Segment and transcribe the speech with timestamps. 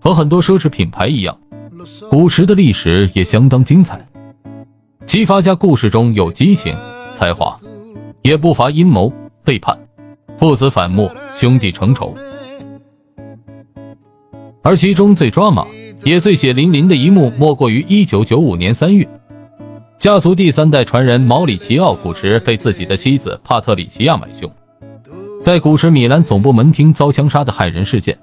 [0.00, 1.38] 和很多奢侈品牌一样，
[2.08, 4.06] 古驰的历史也相当精彩。
[5.06, 6.74] 齐发家故事中有激情、
[7.14, 7.56] 才华，
[8.22, 9.12] 也不乏阴谋、
[9.44, 9.78] 背叛、
[10.38, 12.14] 父子反目、兄弟成仇。
[14.62, 15.66] 而其中最抓马、
[16.04, 19.08] 也最血淋淋的一幕，莫过于1995年3月，
[19.98, 24.50] 家族第三代传人毛里奇奥·古驰被自己的妻子帕特里奇亚买凶，
[25.42, 28.16] 在古驰米兰总部门厅遭枪杀的骇人事件。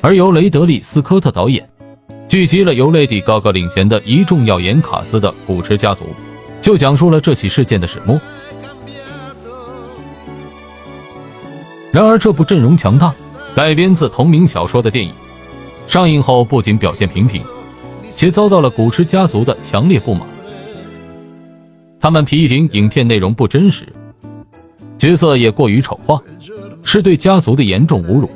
[0.00, 1.68] 而由雷德利·斯科特导演，
[2.26, 6.04] 聚集了由 Lady Gaga 领衔的一众耀眼卡司的《古驰家族》，
[6.62, 8.18] 就讲述了这起事件的始末。
[11.92, 13.14] 然而，这部阵容强大、
[13.54, 15.12] 改编自同名小说的电影
[15.86, 17.44] 上映后，不仅表现平平，
[18.10, 20.26] 且遭到了古驰家族的强烈不满。
[22.02, 23.86] 他们批评影片内容不真实，
[24.98, 26.20] 角色也过于丑化，
[26.82, 28.28] 是对家族的严重侮辱。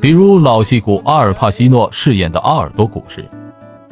[0.00, 3.24] 比如老戏骨阿尔帕西诺饰演的阿尔多古驰，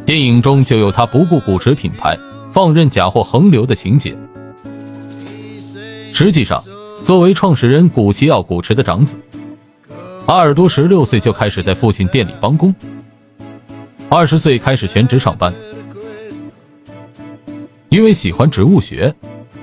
[0.04, 2.18] 电影中就有他不顾古驰品牌，
[2.52, 4.12] 放任假货横流的情节。
[6.12, 6.60] 实际上，
[7.04, 9.14] 作为创始人古奇奥古驰的长子，
[10.26, 12.74] 阿尔多十六岁就开始在父亲店里帮工，
[14.08, 15.54] 二十岁开始全职上班。
[17.90, 19.12] 因为喜欢植物学，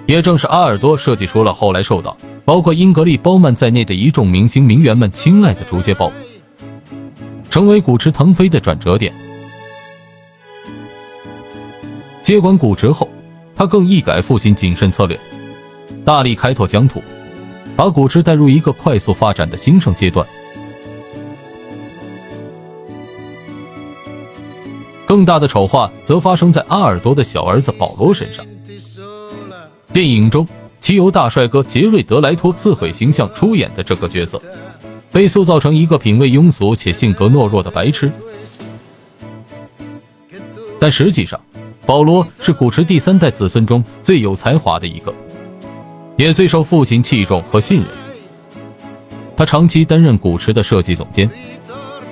[0.05, 6.11] 也正是阿尔多设计出了后来受到包括英格丽·褒曼在内的一众明星名媛们青睐的竹节包。
[7.49, 9.13] 成为古驰腾飞的转折点。
[12.21, 13.09] 接管古驰后，
[13.55, 15.17] 他更一改父亲谨慎策略，
[16.03, 17.01] 大力开拓疆土，
[17.77, 20.27] 把古驰带入一个快速发展的兴盛阶段。
[25.07, 28.45] 更大的丑化则发生在阿尔多的小儿子保罗身上。
[29.91, 30.45] 电影中，
[30.81, 34.39] 其由大帅哥杰瑞德莱托自毁形象出演的这个角色。
[35.09, 38.11] 被塑造成一个品味庸俗且性格懦弱的白痴，
[40.77, 41.39] 但实际上，
[41.85, 45.11] 保罗是古驰第三代子孙中最有才华的一个，
[46.17, 47.85] 也最受父亲器重和信任。
[49.37, 51.27] 他长期担任古驰的设计总监，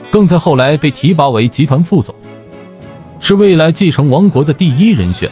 [0.10, 2.16] 更在后来被提拔为集团副总，
[3.20, 5.30] 是未来继承王国的第一人选。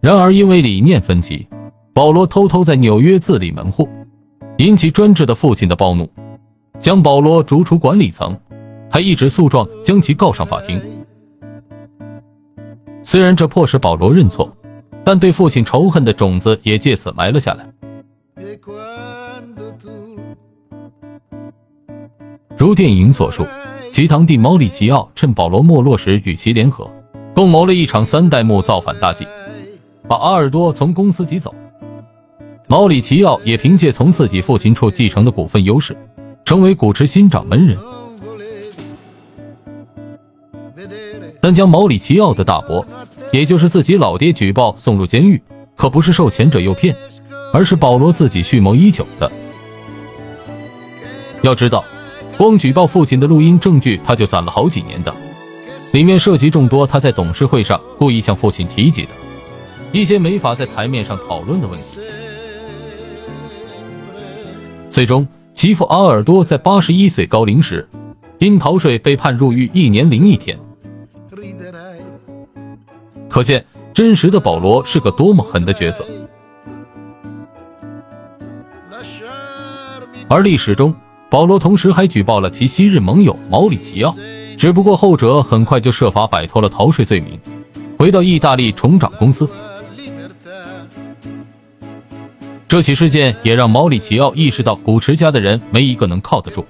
[0.00, 1.46] 然而，因为理念分歧，
[1.94, 3.88] 保罗偷偷在纽约自立门户。
[4.58, 6.08] 引起专制的父亲的暴怒，
[6.78, 8.38] 将保罗逐出管理层，
[8.90, 10.80] 还一纸诉状将其告上法庭。
[13.02, 14.54] 虽然这迫使保罗认错，
[15.02, 17.66] 但对父亲仇恨的种子也借此埋了下来。
[22.58, 23.44] 如电影所述，
[23.92, 26.90] 其堂弟毛里奇奥趁保罗没落时与其联合，
[27.34, 29.26] 共谋了一场三代目造反大计，
[30.08, 31.54] 把阿尔多从公司挤走。
[32.68, 35.94] 毛里奇奥也凭借从自己父亲处继承的股份优势，
[36.42, 37.76] 成为古驰新掌门人。
[41.38, 42.82] 但将毛里奇奥的大伯，
[43.30, 45.42] 也就是自己老爹举报送入监狱，
[45.76, 46.96] 可不是受前者诱骗，
[47.52, 49.30] 而是保罗自己蓄谋已久的。
[51.42, 51.84] 要知道，
[52.42, 55.14] 光举报父亲的录音证据，他就攒了好几年的，
[55.92, 59.10] 里面涉及众多他在董事会上故意向父亲提及的
[59.92, 62.00] 一些没法在台面上讨论的问题。
[64.90, 67.88] 最终，其父阿尔多在八十一岁高龄时，
[68.38, 70.58] 因逃税被判入狱一年零一天。
[73.28, 73.64] 可见，
[73.94, 76.04] 真实的保罗是个多么狠的角色。
[80.28, 80.92] 而历史中，
[81.32, 84.14] 保罗同时还举报了其昔日盟友毛里奇奥，
[84.58, 87.40] 只不过后者很快就设法摆脱了逃税罪名，
[87.98, 89.48] 回到意大利重掌公司。
[92.68, 96.66] 这起事件也让毛里奇奥意识到，古驰家的人没一个能靠得住，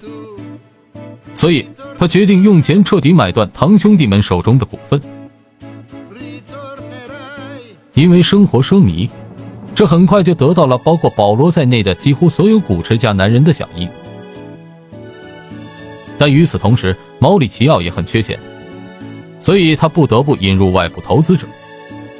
[1.34, 1.66] 所以
[1.98, 5.02] 他决定用钱彻底买断堂兄弟们手中的股份。
[7.94, 9.10] 因为生活奢靡，
[9.74, 13.88] 这很快就得到了包括保罗在内的几乎所有古驰家男人的响应。
[16.22, 18.38] 但与此同时，毛里奇奥也很缺钱，
[19.40, 21.48] 所以他不得不引入外部投资者，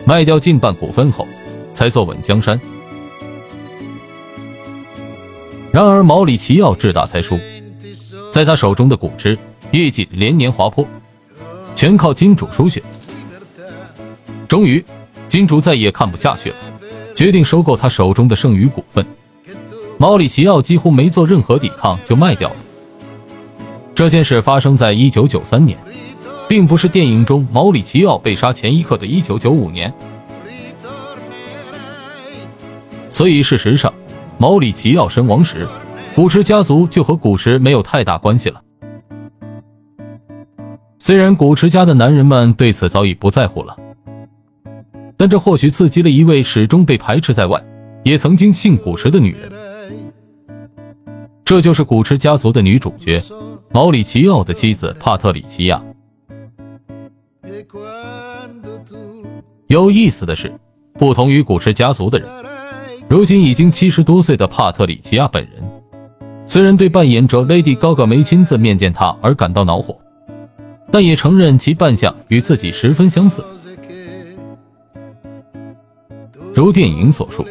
[0.05, 1.25] 卖掉近半股份后，
[1.73, 2.61] 才坐稳江山。
[5.71, 7.39] 然而，毛里奇奥志大才疏，
[8.33, 9.39] 在他手中的股驰
[9.71, 10.85] 业绩连年滑坡，
[11.77, 12.83] 全靠金主输血。
[14.49, 14.85] 终于，
[15.29, 16.57] 金主再也看不下去了，
[17.15, 19.07] 决定收购他手中的剩余股份。
[19.97, 22.57] 毛里奇奥几乎没做任何抵抗就卖掉了。
[23.95, 25.79] 这件事发生在一九九三年，
[26.49, 29.93] 并不是电影中毛里奇奥被杀前一刻的一九九五年。
[33.11, 33.93] 所以事实上，
[34.39, 35.69] 毛里奇奥身亡时，
[36.17, 38.63] 古驰家族就和古驰没有太大关系了。
[40.99, 43.77] 虽然古驰家的男人们对此早已不在乎了，
[45.17, 47.63] 但这或许刺激了一位始终被排斥在外，
[48.05, 49.53] 也曾经姓古驰的女人。
[51.45, 53.21] 这就是古驰家族的女主角
[53.75, 55.83] 毛里奇奥的妻子帕特里奇亚。
[59.67, 60.53] 有意思的是，
[60.99, 62.29] 不同于古驰家族的人，
[63.09, 65.53] 如今已经七十多岁的帕特里奇亚本人，
[66.47, 69.99] 虽然对扮演者 Lady Gaga 没亲自面见她而感到恼火，
[70.91, 73.43] 但也承认其扮相与自己十分相似。
[76.55, 77.47] 如电影所述。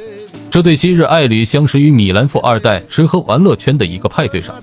[0.52, 4.54] 这对昔日爱侣相识于米兰富二代吃喝玩乐圈的一个派对上，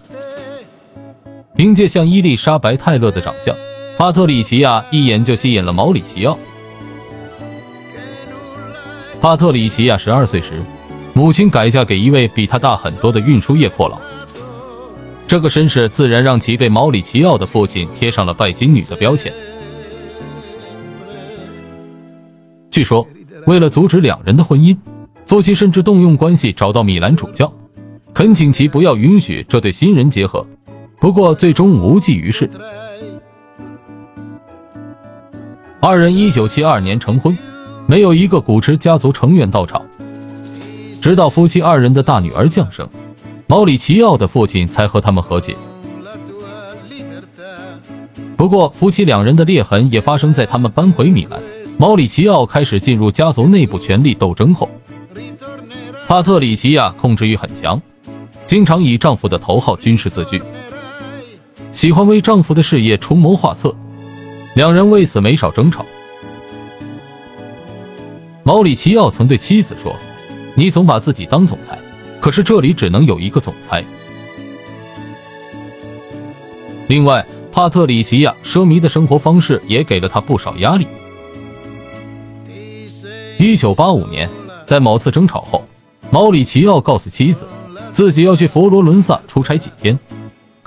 [1.59, 3.53] 凭借像伊丽莎白·泰勒的长相，
[3.97, 6.39] 帕特里奇亚一眼就吸引了毛里奇奥。
[9.21, 10.63] 帕特里奇亚十二岁时，
[11.15, 13.99] 母亲改嫁给一位比她大很多的运输业阔佬，
[15.27, 19.33] 这个身世自然让其被毛里奇奥的父亲贴上了拜金女的标签。
[22.71, 23.05] 据说，
[23.47, 24.77] 为了阻止两人的婚姻。
[25.27, 27.53] 夫妻甚至动用关系找到米兰主教，
[28.15, 30.47] 恳请其不要允许这对新人结合。
[31.01, 32.51] 不过最终无济于事。
[35.81, 37.37] 二人一九七二年成婚，
[37.87, 39.81] 没有一个古驰家族成员到场。
[41.01, 42.89] 直到夫妻二人的大女儿降生，
[43.47, 45.55] 毛里奇奥的父亲才和他们和解。
[48.37, 51.41] 不过夫妻两人的裂痕也发生在他们搬回米兰，
[51.79, 54.69] 毛里奇奥开始进入家族内部权力斗争后。
[56.09, 57.81] 帕特里奇亚控制欲很强，
[58.45, 60.43] 经常以丈夫的头号军事自居，
[61.79, 63.73] 喜欢为丈夫的事业出谋划策，
[64.57, 65.87] 两人为此没少争吵。
[68.43, 69.95] 毛里奇奥曾对妻子说
[70.59, 71.79] ：“你总把自己当总裁，
[72.19, 73.85] 可是这里只能有一个总裁。”
[76.89, 80.85] 另外，帕特里奇亚奢靡的生活方式也给了他不少压力。
[83.39, 84.29] 一九八五年，
[84.67, 85.65] 在某次争吵后。
[86.11, 87.47] 毛里奇奥告诉妻子，
[87.93, 89.97] 自己要去佛罗伦萨出差几天。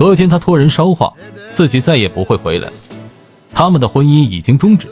[0.02, 1.14] 隔天，他托人捎话，
[1.54, 2.68] 自己再也不会回来。
[3.54, 4.90] 他们的婚姻已经终止。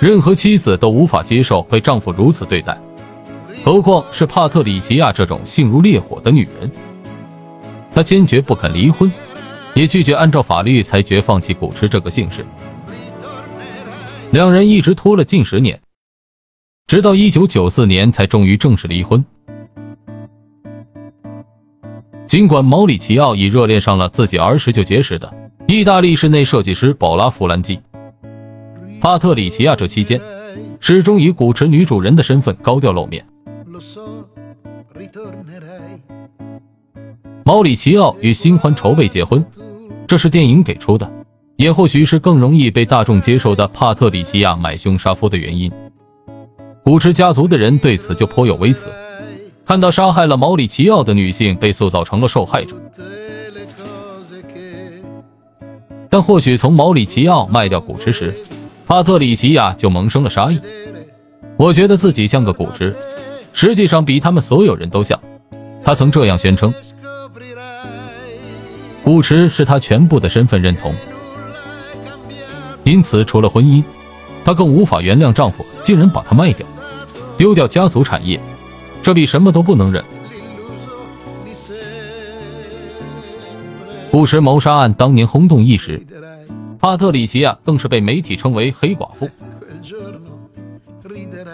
[0.00, 2.80] 任何妻子都无法接受被丈夫如此对待，
[3.62, 6.70] 何况是帕特里奇亚这种性如烈火的女人。
[7.94, 9.12] 她坚决不肯离婚，
[9.74, 12.46] 也拒绝按照法律裁决放弃古驰这个姓氏。
[14.30, 15.78] 两人一直拖了近十年。
[16.86, 19.22] 直到一九九四年才终于正式离婚。
[22.28, 25.32] 尽管毛里奇奥已热恋上了自己儿时就结识的
[25.66, 27.80] 意大利室内设计师宝拉·弗兰基，
[29.00, 30.20] 帕特里奇亚这期间
[30.78, 33.24] 始终以古驰女主人的身份高调露面。
[37.44, 39.42] 毛里奇奥与新欢筹备结婚，
[40.06, 41.10] 这是电影给出的，
[41.56, 45.72] 也或许是更容易被大众接受的帕特里奇亚买凶杀夫的原因。
[46.84, 48.88] 古驰家族的人对此就颇有微词，
[49.68, 52.74] 看到杀害了毛里奇奥的女性被塑造成了受害者，
[56.08, 58.34] 但或许从毛里奇奥卖掉古驰时，
[58.86, 60.58] 帕特里奇亚就萌生了杀意。
[61.58, 62.96] 我觉得自己像个古驰，
[63.52, 65.20] 实际上比他们所有人都像。
[65.84, 66.72] 他曾这样宣称：
[69.04, 70.94] 古驰是他全部的身份认同。
[72.84, 73.84] 因此，除了婚姻，
[74.46, 76.66] 她更无法原谅丈夫竟然把她卖掉。
[77.36, 78.40] 丢掉家族产业，
[79.02, 80.04] 这比什么都不能忍。
[84.10, 86.04] 古驰谋杀案当年轰动一时，
[86.78, 89.28] 帕特里奇亚更是被媒体称为“黑寡妇”。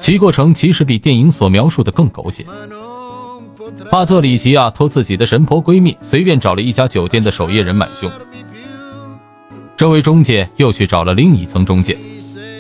[0.00, 2.44] 其过程其实比电影所描述的更狗血。
[3.90, 8.10] 帕特里奇亚托自己的神婆闺蜜，随便找了一家酒店的守夜人买凶，
[9.76, 11.96] 这位中介又去找了另一层中介，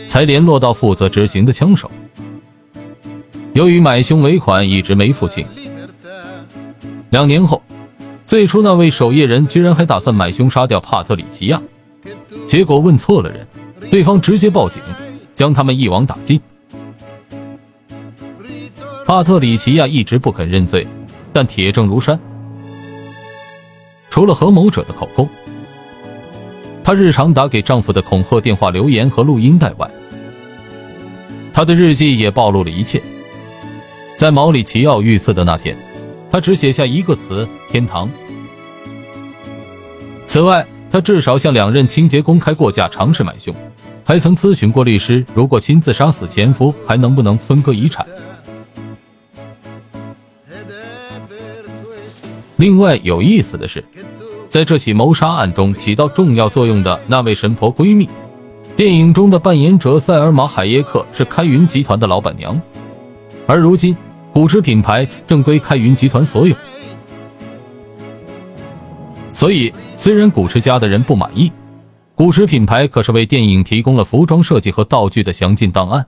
[0.08, 1.90] 才联络到负责执行的枪手。
[3.54, 5.46] 由于买凶尾款一直没付清，
[7.10, 7.62] 两年后，
[8.26, 11.62] 最初那位守夜人居然还打算买凶杀掉帕特里奇亚，
[12.48, 13.46] 结果问错了人，
[13.92, 14.82] 对方直接报警，
[15.36, 16.40] 将他们一网打尽。
[19.06, 20.84] 帕特里奇亚一直不肯认罪，
[21.32, 22.18] 但铁证如山。
[24.10, 25.28] 除了合谋者的口供，
[26.82, 29.88] 她日常打给丈夫的恐吓电话、留言和录音带外，
[31.52, 33.00] 她的日记也暴露了一切。
[34.16, 35.76] 在毛里奇奥遇刺的那天，
[36.30, 38.08] 他只写下一个词，天堂。
[40.24, 43.54] 此外，他至少向两任清洁工开过价，尝试买凶，
[44.04, 48.06] 还曾咨询过律师，如果亲自杀死前夫，还能不能分割遗产。
[52.56, 53.84] 另外有意思的是，
[54.48, 58.08] 在这起谋杀案中起到重要作用的那位神婆闺蜜，
[58.76, 62.58] 电影中的扮演者塞尔玛海耶克是开云集团的老板娘。
[63.46, 63.96] 而如今
[64.32, 66.54] 古驰品牌正归开云集团所有。
[69.32, 71.52] 所以，虽然古驰家的人不满意，
[72.14, 76.06] 古驰品牌可是为电影提供了服装设计和道具的详尽档案。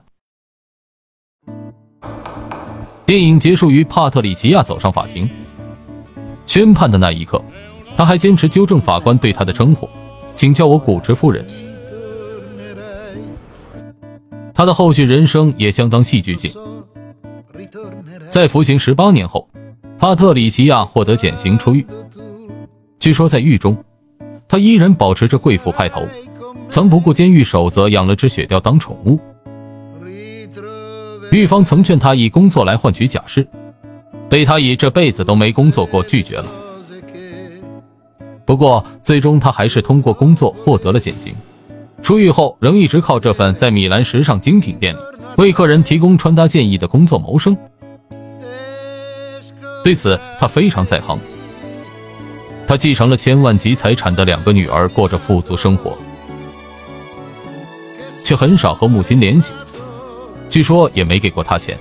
[3.05, 5.29] 电影结束于帕特里奇亚走上法庭。
[6.45, 7.41] 宣判的那一刻，
[7.95, 9.87] 他还坚持纠正法官对他的称呼，
[10.19, 11.45] 请叫我古驰夫人。
[14.53, 16.51] 他的后续人生也相当戏剧性。
[18.29, 19.47] 在服刑十八年后，
[19.99, 21.85] 帕特里西亚获得减刑出狱。
[22.99, 23.77] 据说在狱中，
[24.47, 26.07] 他依然保持着贵妇派头，
[26.69, 29.19] 曾不顾监狱守则养了只雪貂当宠物。
[31.31, 33.47] 狱方曾劝他以工作来换取假释。
[34.29, 36.45] 被他以这辈子都没工作过拒绝了。
[38.43, 41.33] 不过，最终他还是通过工作获得了减刑。
[42.03, 44.99] 出狱后，仍一直靠这份在米兰时尚精品店里
[45.37, 47.55] 为客人提供穿搭建议的工作谋生。
[49.83, 51.17] 对此，他非常在行。
[52.67, 55.95] 他继承了千万级财产的两个女儿过着富足生活，
[58.23, 59.53] 却很少和母亲联系。
[60.49, 61.77] 据说也没给过他钱。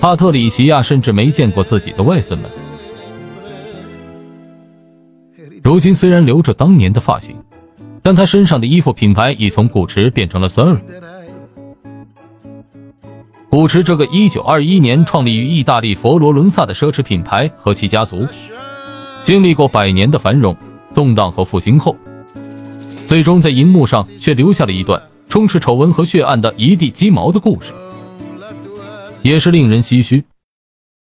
[0.00, 2.50] 帕特里奇亚甚至没见过自己的外孙们。
[5.62, 7.36] 如今虽然留着当年的发型，
[8.02, 10.78] 但他身上的衣服品牌已从古驰变成了 Sara。
[13.54, 18.26] 主持这个1921年创立于意大利佛罗伦萨的奢侈品牌和其家族，
[19.22, 20.56] 经历过百年的繁荣、
[20.92, 21.96] 动荡和复兴后，
[23.06, 27.72] 最终在银幕上却留下了一段充斥丑闻和血案的一地鸡毛的故事。
[29.22, 30.24] 也是令人唏嘘。